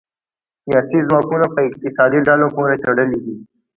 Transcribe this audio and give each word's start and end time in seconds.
سیاسي 0.65 0.99
ځواکونه 1.09 1.45
په 1.55 1.59
اقتصادي 1.69 2.19
ډلو 2.27 2.47
پورې 2.55 2.75
تړلي 2.83 3.19
دي 3.25 3.35